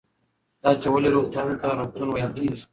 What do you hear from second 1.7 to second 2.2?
روغتون